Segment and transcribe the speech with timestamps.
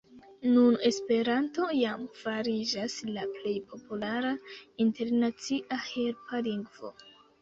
[0.51, 4.35] Nun Esperanto jam fariĝas la plej populara
[4.87, 6.93] internacia helpa lingvo.